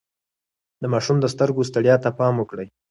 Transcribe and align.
د 0.81 0.83
ماشوم 0.93 1.17
د 1.21 1.25
سترګو 1.33 1.67
ستړيا 1.69 1.95
ته 2.03 2.09
پام 2.19 2.33
وکړئ. 2.37 2.67